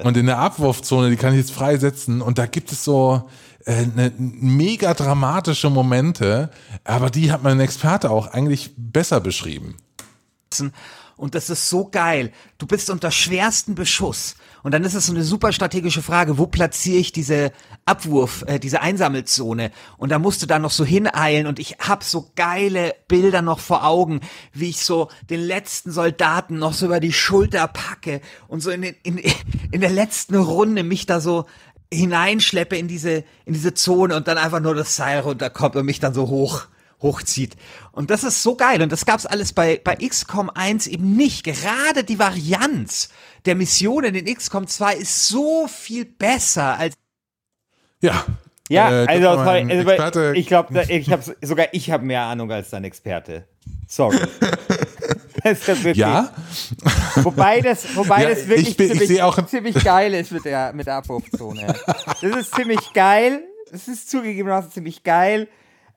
[0.03, 2.21] Und in der Abwurfzone, die kann ich jetzt freisetzen.
[2.21, 3.29] Und da gibt es so,
[3.65, 6.49] äh, ne, mega dramatische Momente,
[6.83, 9.75] aber die hat mein Experte auch eigentlich besser beschrieben.
[11.17, 12.31] Und das ist so geil.
[12.57, 14.35] Du bist unter schwersten Beschuss.
[14.63, 17.51] Und dann ist es so eine super strategische Frage, wo platziere ich diese
[17.85, 19.71] Abwurf, äh, diese Einsammelzone?
[19.97, 21.47] Und da musst du da noch so hineilen.
[21.47, 24.19] Und ich hab so geile Bilder noch vor Augen,
[24.51, 28.81] wie ich so den letzten Soldaten noch so über die Schulter packe und so in,
[28.81, 29.17] den, in,
[29.71, 31.45] in der letzten Runde mich da so
[31.93, 35.99] hineinschleppe in diese, in diese Zone und dann einfach nur das Seil runterkommt und mich
[35.99, 36.65] dann so hoch,
[37.01, 37.55] hochzieht.
[37.91, 38.81] Und das ist so geil.
[38.81, 41.43] Und das gab's alles bei, bei XCOM 1 eben nicht.
[41.43, 43.09] Gerade die Varianz
[43.45, 46.95] der Missionen in XCOM 2 ist so viel besser als.
[48.01, 48.25] Ja.
[48.67, 52.83] Ja, äh, also, also ich glaube, ich habe sogar ich habe mehr Ahnung als dein
[52.83, 53.47] Experte.
[53.87, 54.17] Sorry.
[55.95, 56.31] ja.
[57.17, 60.95] Wobei das, wobei ja, das wirklich bin, ziemlich, ziemlich, geil ist mit der, mit der
[60.95, 61.75] Abwurfzone.
[61.85, 63.43] Das ist ziemlich geil.
[63.71, 65.47] Das ist zugegebenermaßen ziemlich geil.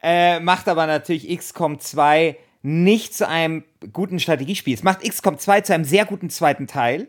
[0.03, 4.75] Äh, macht aber natürlich XCOM 2 nicht zu einem guten Strategiespiel.
[4.75, 7.09] Es macht XCOM 2 zu einem sehr guten zweiten Teil.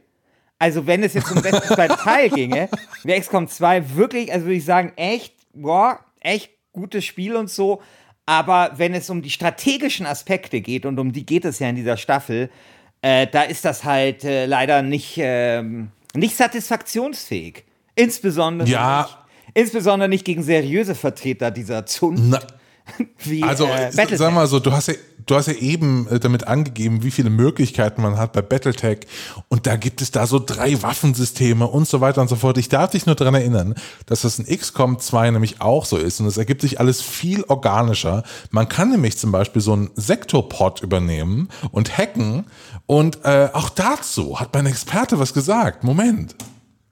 [0.58, 2.69] Also, wenn es jetzt um den besten zweiten Teil ginge,
[3.04, 7.82] wäre XCOM 2 wirklich, also würde ich sagen, echt, boah, echt gutes Spiel und so.
[8.30, 11.76] Aber wenn es um die strategischen Aspekte geht, und um die geht es ja in
[11.76, 12.52] dieser Staffel,
[13.02, 15.63] äh, da ist das halt äh, leider nicht, äh,
[16.13, 17.63] nicht satisfaktionsfähig.
[17.96, 19.02] Insbesondere, ja.
[19.02, 19.18] nicht,
[19.56, 22.22] insbesondere nicht gegen seriöse Vertreter dieser Zunft.
[22.24, 22.39] Na,
[23.23, 24.93] wie, also, äh, sag mal so, du hast ja,
[25.25, 28.99] du hast ja eben äh, damit angegeben, wie viele Möglichkeiten man hat bei Battletech
[29.47, 32.58] und da gibt es da so drei Waffensysteme und so weiter und so fort.
[32.58, 33.75] Ich darf dich nur daran erinnern,
[34.06, 37.43] dass das in XCOM 2 nämlich auch so ist und es ergibt sich alles viel
[37.43, 38.23] organischer.
[38.52, 42.45] Man kann nämlich zum Beispiel so einen Sektorpod übernehmen und hacken
[42.86, 45.84] und äh, auch dazu hat mein Experte was gesagt.
[45.84, 46.36] Moment.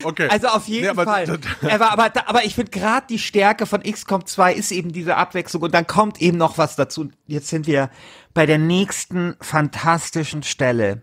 [0.03, 0.27] Okay.
[0.29, 1.39] Also auf jeden nee, aber, Fall.
[1.63, 5.63] aber, aber, aber ich finde gerade die Stärke von XCOM 2 ist eben diese Abwechslung
[5.63, 7.09] und dann kommt eben noch was dazu.
[7.25, 7.89] Jetzt sind wir
[8.33, 11.01] bei der nächsten fantastischen Stelle.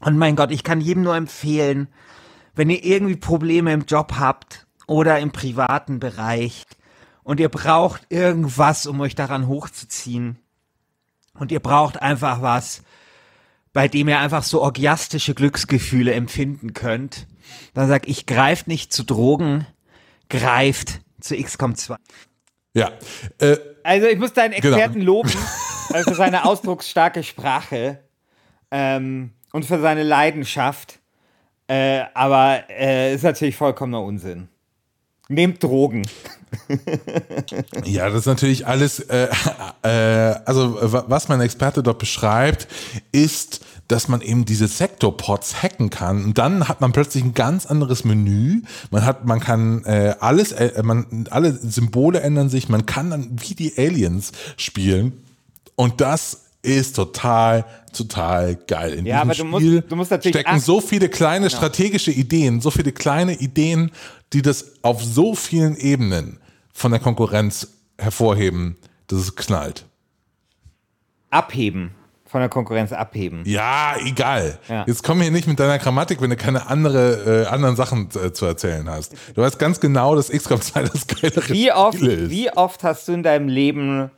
[0.00, 1.88] Und mein Gott, ich kann jedem nur empfehlen,
[2.54, 6.66] wenn ihr irgendwie Probleme im Job habt oder im privaten Bereich
[7.22, 10.38] und ihr braucht irgendwas, um euch daran hochzuziehen
[11.34, 12.82] und ihr braucht einfach was,
[13.78, 17.28] bei dem ihr einfach so orgiastische Glücksgefühle empfinden könnt,
[17.74, 19.68] dann sag ich, greift nicht zu Drogen,
[20.28, 21.94] greift zu XCOM 2.
[22.74, 22.90] Ja.
[23.38, 24.76] Äh, Also ich muss deinen Genau.
[24.76, 25.30] Experten loben
[25.94, 28.00] äh, für seine ausdrucksstarke Sprache
[28.72, 30.98] ähm, und für seine Leidenschaft.
[31.68, 34.48] Äh, aber äh, ist natürlich vollkommener Unsinn.
[35.28, 36.06] Nehmt Drogen.
[37.84, 39.28] Ja, das ist natürlich alles, äh,
[39.82, 39.88] äh,
[40.46, 42.66] also wa- was mein Experte dort beschreibt,
[43.12, 47.66] ist, dass man eben diese Sektorpots hacken kann und dann hat man plötzlich ein ganz
[47.66, 48.62] anderes Menü.
[48.90, 53.30] Man hat, man kann äh, alles, äh, man, alle Symbole ändern sich, man kann dann
[53.40, 55.12] wie die Aliens spielen
[55.74, 58.94] und das ist total, total geil.
[58.94, 61.50] In Ja, diesem aber du musst- Spiel du musst natürlich stecken achten- so viele kleine
[61.50, 63.90] strategische Ideen, so viele kleine Ideen,
[64.32, 66.38] die das auf so vielen Ebenen
[66.72, 67.68] von der Konkurrenz
[67.98, 69.84] hervorheben, dass es knallt.
[71.30, 71.92] Abheben.
[72.26, 73.42] Von der Konkurrenz abheben.
[73.46, 74.58] Ja, egal.
[74.68, 74.84] Ja.
[74.86, 78.34] Jetzt komm hier nicht mit deiner Grammatik, wenn du keine andere, äh, anderen Sachen äh,
[78.34, 79.14] zu erzählen hast.
[79.34, 82.30] Du weißt ganz genau, dass XCOM 2 das geilere Wie oft, Spiel ist.
[82.30, 84.10] wie oft hast du in deinem Leben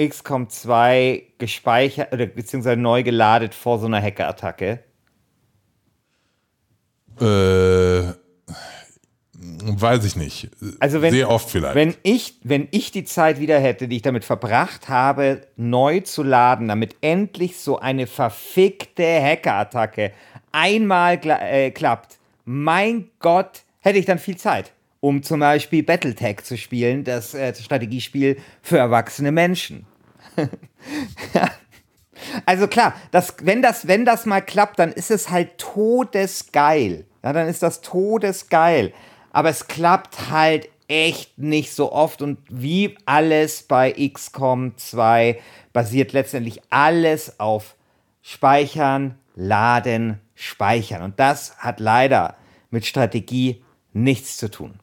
[0.00, 4.80] XCOM 2 gespeichert oder beziehungsweise neu geladet vor so einer Hackerattacke?
[7.20, 8.12] Äh,
[9.34, 10.50] weiß ich nicht.
[10.78, 11.74] Also wenn, Sehr oft vielleicht.
[11.74, 16.22] Wenn ich, wenn ich die Zeit wieder hätte, die ich damit verbracht habe, neu zu
[16.22, 20.12] laden, damit endlich so eine verfickte Hackerattacke
[20.52, 26.56] einmal äh, klappt, mein Gott, hätte ich dann viel Zeit, um zum Beispiel Battletech zu
[26.56, 29.86] spielen, das äh, Strategiespiel für erwachsene Menschen.
[32.46, 37.06] Also klar, das, wenn, das, wenn das mal klappt, dann ist es halt todesgeil.
[37.22, 38.92] Ja, dann ist das todesgeil.
[39.30, 42.22] Aber es klappt halt echt nicht so oft.
[42.22, 45.40] Und wie alles bei XCOM 2
[45.72, 47.76] basiert letztendlich alles auf
[48.22, 51.02] Speichern, Laden, Speichern.
[51.02, 52.36] Und das hat leider
[52.70, 54.80] mit Strategie nichts zu tun.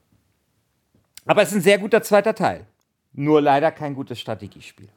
[1.25, 2.65] Aber es ist ein sehr guter zweiter Teil.
[3.13, 4.89] Nur leider kein gutes Strategiespiel.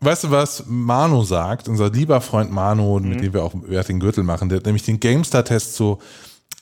[0.00, 1.68] Weißt du, was Manu sagt?
[1.68, 3.08] Unser lieber Freund Manu, Mhm.
[3.08, 5.98] mit dem wir auch Wer hat den Gürtel machen, der hat nämlich den GameStar-Test zu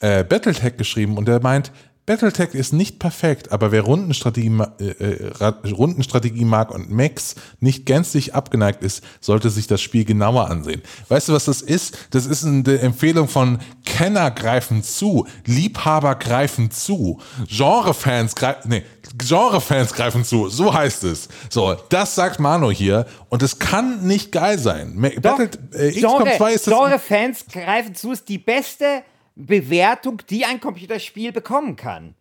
[0.00, 1.72] äh, Battletech geschrieben und der meint,
[2.06, 7.86] Battletech ist nicht perfekt, aber wer Rundenstrategie, äh, äh, Ra- Rundenstrategie mag und Max nicht
[7.86, 10.82] gänzlich abgeneigt ist, sollte sich das Spiel genauer ansehen.
[11.08, 11.96] Weißt du, was das ist?
[12.10, 18.82] Das ist eine Empfehlung von Kenner greifen zu, Liebhaber greifen zu, Genrefans greifen, nee,
[19.16, 21.28] Genrefans greifen zu, so heißt es.
[21.48, 24.92] So, das sagt Mano hier und es kann nicht geil sein.
[24.94, 29.02] Ma- Battle, äh, XCOM 2 ist das Genre-Fans greifen zu, ist die beste
[29.36, 32.14] Bewertung, die ein Computerspiel bekommen kann.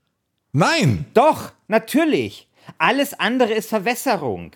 [0.51, 1.05] Nein!
[1.13, 2.47] Doch, natürlich.
[2.77, 4.51] Alles andere ist Verwässerung.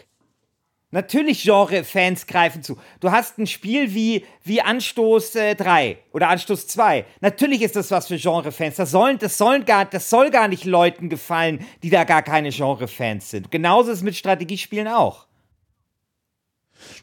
[0.91, 2.77] Natürlich Genre-Fans greifen zu.
[3.01, 7.05] Du hast ein Spiel wie, wie Anstoß äh, 3 oder Anstoß 2.
[7.19, 8.77] Natürlich ist das was für Genre-Fans.
[8.77, 12.51] Das, sollen, das, sollen gar, das soll gar nicht Leuten gefallen, die da gar keine
[12.51, 13.51] Genre-Fans sind.
[13.51, 15.27] Genauso ist es mit Strategiespielen auch.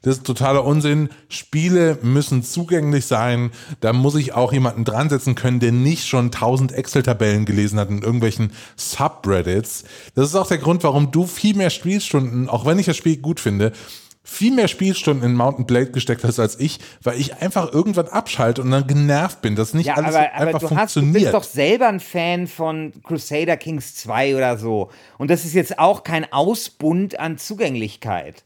[0.03, 1.09] Das ist totaler Unsinn.
[1.29, 3.51] Spiele müssen zugänglich sein.
[3.81, 7.91] Da muss ich auch jemanden dran setzen können, der nicht schon tausend Excel-Tabellen gelesen hat
[7.91, 9.85] in irgendwelchen Subreddits.
[10.15, 13.17] Das ist auch der Grund, warum du viel mehr Spielstunden, auch wenn ich das Spiel
[13.17, 13.73] gut finde,
[14.27, 18.63] viel mehr Spielstunden in Mountain Blade gesteckt hast als ich, weil ich einfach irgendwann abschalte
[18.63, 21.33] und dann genervt bin, dass nicht Ja, alles aber, aber einfach du, hast, du funktioniert.
[21.33, 24.91] bist doch selber ein Fan von Crusader Kings 2 oder so.
[25.19, 28.45] Und das ist jetzt auch kein Ausbund an Zugänglichkeit.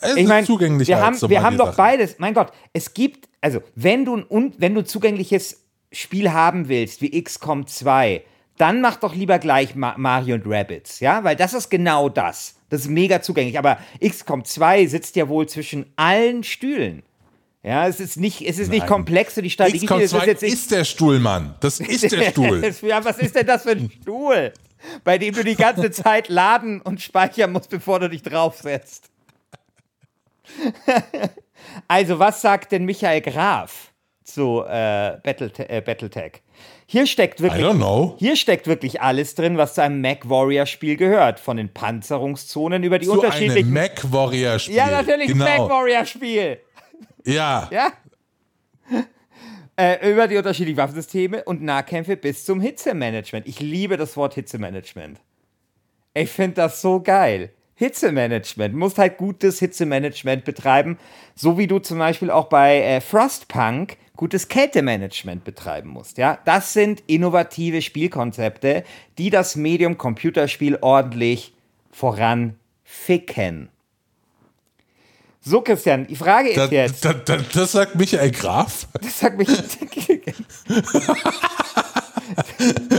[0.00, 2.18] Es Ich ist meine, Zugänglichkeit wir haben, wir haben doch beides.
[2.18, 7.22] Mein Gott, es gibt, also wenn du, ein, wenn du zugängliches Spiel haben willst, wie
[7.22, 8.22] XCOM 2,
[8.58, 11.24] dann mach doch lieber gleich Ma Mario und Rabbids, ja?
[11.24, 12.54] Weil das ist genau das.
[12.68, 13.58] Das ist mega zugänglich.
[13.58, 17.02] Aber XCOM 2 sitzt ja wohl zwischen allen Stühlen.
[17.62, 19.86] Ja, es ist nicht, es ist nicht komplex für die Strategie.
[19.86, 21.54] XCOM es 2 ist jetzt ist der Stuhl, Mann.
[21.60, 22.62] Das ist der Stuhl.
[22.82, 24.52] ja, was ist denn das für ein Stuhl,
[25.04, 29.10] bei dem du die ganze Zeit laden und speichern musst, bevor du dich draufsetzt?
[31.88, 33.92] also, was sagt denn Michael Graf
[34.24, 36.42] zu äh, Battle, äh, Battletech?
[36.86, 37.66] Hier steckt wirklich.
[38.18, 41.40] Hier steckt wirklich alles drin, was zu einem Mac Warrior Spiel gehört.
[41.40, 43.72] Von den Panzerungszonen über die eine unterschiedlichen.
[43.72, 44.76] Mac Warrior Spiel.
[44.76, 45.44] ja, natürlich, genau.
[45.44, 46.60] Mac Warrior Spiel.
[47.24, 47.68] Ja.
[47.72, 47.92] Ja.
[49.78, 53.46] Äh, über die unterschiedlichen Waffensysteme und Nahkämpfe bis zum Hitzemanagement.
[53.46, 55.20] Ich liebe das Wort Hitzemanagement.
[56.14, 57.52] Ich finde das so geil.
[57.76, 58.74] Hitzemanagement.
[58.74, 60.98] Du musst halt gutes Hitzemanagement betreiben,
[61.34, 66.16] so wie du zum Beispiel auch bei äh, Frostpunk gutes Kältemanagement betreiben musst.
[66.16, 68.82] Ja, das sind innovative Spielkonzepte,
[69.18, 71.52] die das Medium Computerspiel ordentlich
[71.90, 73.68] voranficken.
[75.42, 77.04] So, Christian, die Frage ist Da, jetzt.
[77.04, 78.88] da, da, das sagt Michael Graf.
[79.00, 79.48] Das sagt mich.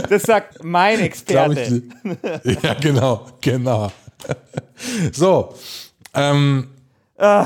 [0.08, 1.82] Das sagt mein Experte.
[2.44, 3.92] ich, ja, genau, genau.
[5.12, 5.54] So,
[6.14, 6.68] ähm,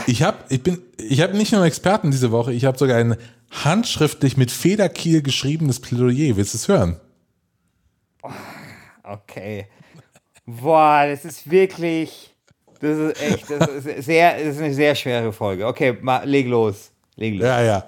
[0.06, 3.16] ich habe ich bin, ich habe nicht nur Experten diese Woche, ich habe sogar ein
[3.50, 6.36] handschriftlich mit Federkiel geschriebenes Plädoyer.
[6.36, 7.00] Willst du es hören?
[9.02, 9.66] Okay.
[10.46, 12.34] Boah, das ist wirklich.
[12.80, 13.50] Das ist echt.
[13.50, 15.66] Das ist, sehr, das ist eine sehr schwere Folge.
[15.66, 16.90] Okay, mal, leg los.
[17.16, 17.44] Leg los.
[17.44, 17.84] Ja, ja.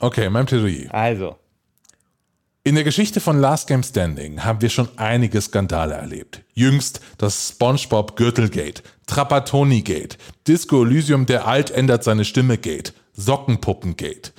[0.00, 0.92] Okay, mein Plädoyer.
[0.92, 1.36] Also.
[2.66, 6.40] In der Geschichte von Last Game Standing haben wir schon einige Skandale erlebt.
[6.54, 10.16] Jüngst das SpongeBob Gürtelgate, Trapattoni Gate,
[10.48, 14.32] Disco Elysium der Alt ändert seine Stimme Gate, Sockenpuppen-Gate.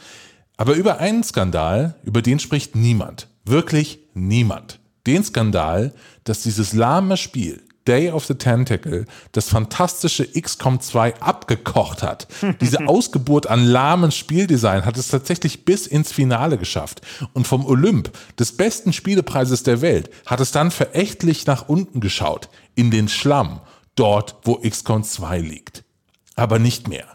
[0.57, 3.27] Aber über einen Skandal, über den spricht niemand.
[3.43, 4.79] Wirklich niemand.
[5.05, 12.03] Den Skandal, dass dieses lahme Spiel Day of the Tentacle das fantastische XCOM 2 abgekocht
[12.03, 12.27] hat.
[12.61, 17.01] Diese Ausgeburt an lahmen Spieldesign hat es tatsächlich bis ins Finale geschafft.
[17.33, 22.49] Und vom Olymp, des besten Spielepreises der Welt, hat es dann verächtlich nach unten geschaut.
[22.75, 23.61] In den Schlamm.
[23.95, 25.83] Dort, wo XCOM 2 liegt.
[26.35, 27.05] Aber nicht mehr.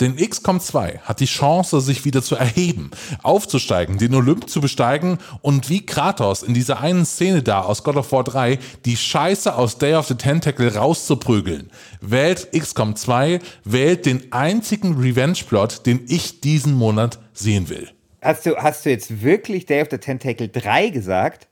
[0.00, 2.90] Denn XCOM 2 hat die Chance, sich wieder zu erheben,
[3.22, 7.96] aufzusteigen, den Olymp zu besteigen und wie Kratos in dieser einen Szene da aus God
[7.96, 11.70] of War 3 die Scheiße aus Day of the Tentacle rauszuprügeln.
[12.02, 17.88] Wählt XCOM 2, wählt den einzigen Revenge-Plot, den ich diesen Monat sehen will.
[18.20, 21.48] Hast du, hast du jetzt wirklich Day of the Tentacle 3 gesagt?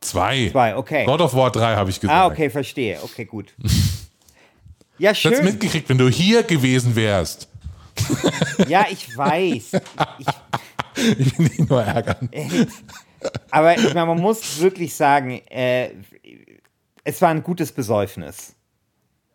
[0.00, 0.50] Zwei.
[0.52, 1.04] Zwei, okay.
[1.04, 2.16] God of War 3 habe ich gesagt.
[2.16, 2.98] Ah, okay, verstehe.
[3.02, 3.54] Okay, gut.
[4.98, 5.46] Ja, Ich hätte schön.
[5.46, 7.48] mitgekriegt, wenn du hier gewesen wärst.
[8.68, 9.72] Ja, ich weiß.
[10.18, 10.26] Ich,
[11.18, 12.28] Ich will dich nur ärgern.
[13.50, 15.90] aber ich meine, man muss wirklich sagen, äh,
[17.04, 18.54] es war ein gutes Besäufnis.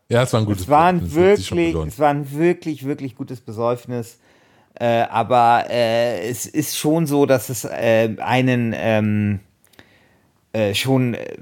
[0.10, 1.12] Ja, es war ein gutes Es war ein Bild.
[1.13, 4.20] Das hat sich schon wirklich, es war ein wirklich, wirklich gutes Besäufnis.
[4.76, 9.39] Äh, aber äh, es ist schon so, dass es äh, einen ähm,
[10.54, 11.38] äh, schon äh,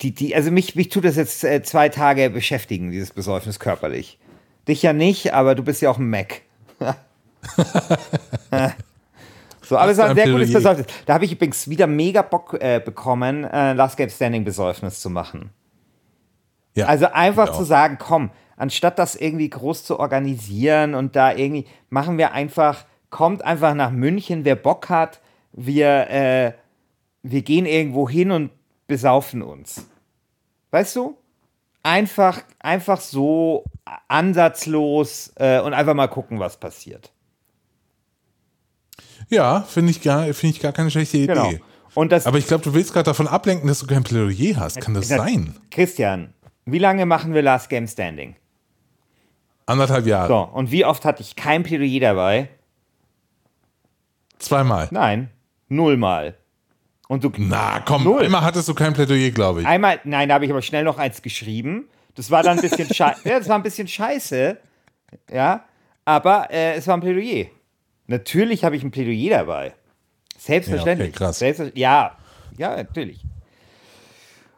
[0.00, 4.18] die, die, also mich, mich tut das jetzt äh, zwei Tage beschäftigen, dieses Besäufnis körperlich.
[4.68, 6.42] Dich ja nicht, aber du bist ja auch ein Mac.
[9.62, 10.52] so, aber es war ein sehr gutes.
[10.52, 10.86] Besäufnis.
[11.06, 15.10] Da habe ich übrigens wieder mega Bock äh, bekommen, äh, Last Game Standing Besäufnis zu
[15.10, 15.50] machen.
[16.74, 21.66] Ja, Also einfach zu sagen, komm, anstatt das irgendwie groß zu organisieren und da irgendwie,
[21.88, 25.20] machen wir einfach, kommt einfach nach München, wer Bock hat,
[25.52, 26.52] wir, äh,
[27.22, 28.50] wir gehen irgendwo hin und
[28.86, 29.86] besaufen uns.
[30.70, 31.16] Weißt du?
[31.82, 33.64] Einfach, einfach so
[34.08, 37.12] ansatzlos äh, und einfach mal gucken, was passiert.
[39.28, 41.26] Ja, finde ich, gar- finde ich gar keine schlechte Idee.
[41.28, 41.52] Genau.
[41.94, 44.80] Und das, Aber ich glaube, du willst gerade davon ablenken, dass du kein Plädoyer hast.
[44.80, 45.56] Kann das das- sein?
[45.70, 46.32] Christian,
[46.64, 48.36] wie lange machen wir Last Game Standing?
[49.66, 50.28] Anderthalb Jahre.
[50.28, 52.48] So, und wie oft hatte ich kein Plädoyer dabei?
[54.38, 54.88] Zweimal.
[54.90, 55.30] Nein,
[55.68, 56.36] nullmal.
[57.08, 58.22] Und du, Na komm, Null.
[58.22, 59.66] einmal hattest du kein Plädoyer, glaube ich.
[59.66, 61.88] Einmal, nein, da habe ich aber schnell noch eins geschrieben.
[62.14, 63.20] Das war dann ein bisschen scheiße.
[63.28, 64.56] ja, das war ein bisschen scheiße.
[65.32, 65.64] Ja,
[66.04, 67.46] aber äh, es war ein Plädoyer.
[68.06, 69.74] Natürlich habe ich ein Plädoyer dabei.
[70.36, 71.08] Selbstverständlich.
[71.08, 71.38] Ja, okay, krass.
[71.38, 72.16] Selbstver ja,
[72.56, 73.24] ja, natürlich.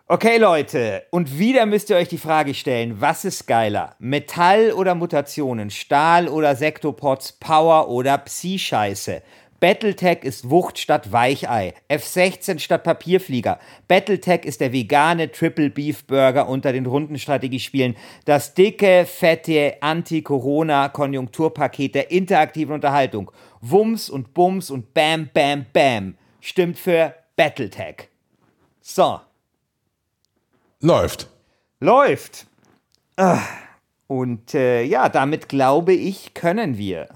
[0.08, 3.96] Okay, Leute, und wieder müsst ihr euch die Frage stellen, was ist geiler?
[3.98, 5.70] Metall oder Mutationen?
[5.70, 7.32] Stahl oder Sektopods?
[7.32, 9.22] Power oder Psi-Scheiße?
[9.62, 11.74] Battletech ist Wucht statt Weichei.
[11.88, 13.60] F16 statt Papierflieger.
[13.86, 17.96] Battletech ist der vegane Triple Beef Burger unter den runden Strategiespielen.
[18.24, 23.30] Das dicke, fette Anti-Corona-Konjunkturpaket der interaktiven Unterhaltung.
[23.60, 26.16] Wumms und Bums und Bam, Bam, Bam.
[26.40, 28.08] Stimmt für Battletech.
[28.80, 29.20] So.
[30.80, 31.28] Läuft.
[31.78, 32.48] Läuft.
[33.16, 33.38] Ah,
[34.08, 37.06] Und äh, ja, damit glaube ich, können wir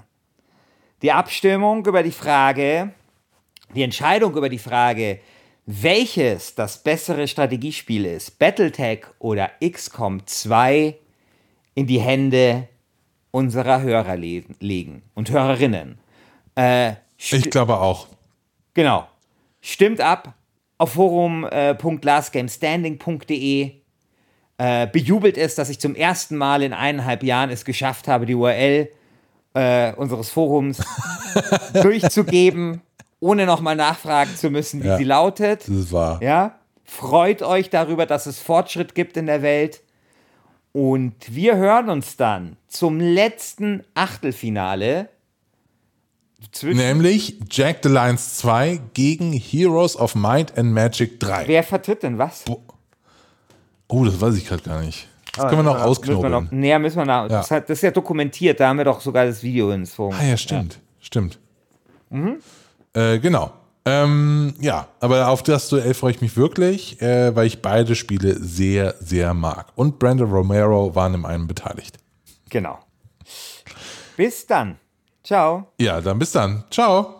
[1.01, 2.91] die Abstimmung über die Frage,
[3.75, 5.19] die Entscheidung über die Frage,
[5.65, 10.95] welches das bessere Strategiespiel ist, Battletech oder XCOM 2,
[11.75, 12.67] in die Hände
[13.31, 15.99] unserer Hörer le legen und Hörerinnen.
[16.55, 18.07] Äh, Ich glaube auch.
[18.73, 19.07] Genau.
[19.61, 20.33] Stimmt ab
[20.77, 23.71] auf forum.lastgamestanding.de.
[24.59, 28.33] Äh, bejubelt es, dass ich zum ersten Mal in eineinhalb Jahren es geschafft habe, die
[28.33, 28.89] URL
[29.57, 30.81] äh, unseres Forums
[31.73, 32.81] durchzugeben,
[33.19, 34.97] ohne nochmal nachfragen zu müssen, wie Ja.
[34.97, 35.61] sie lautet.
[35.67, 36.19] Das ist wahr.
[36.21, 39.81] Ja, freut euch darüber, dass es Fortschritt gibt in der Welt.
[40.73, 45.09] Und wir hören uns dann zum letzten Achtelfinale.
[46.61, 51.47] Nämlich Jack the Lions 2 gegen Heroes of Might and Magic 3.
[51.47, 52.43] Wer vertritt denn was?
[53.87, 55.07] Oh, das weiß ich gerade gar nicht.
[55.37, 56.31] Das können wir noch Müssen wir ausknobeln.
[56.31, 58.99] noch, nee, müssen wir nach, das, hat, das ist ja dokumentiert, da haben wir doch
[59.01, 60.79] sogar das Video ins Ah ja, stimmt.
[60.99, 61.39] Stimmt.
[62.93, 63.51] Äh, genau.
[63.85, 68.35] Ähm, ja, aber auf das Duell freue ich mich wirklich, äh, weil ich beide Spiele
[68.37, 69.67] sehr, sehr mag.
[69.75, 71.97] Und Brandon Romero waren in einem beteiligt.
[72.49, 72.79] Genau.
[74.17, 74.77] Bis dann.
[75.23, 75.67] Ciao.
[75.79, 76.65] Ja, dann bis dann.
[76.69, 77.16] Ciao.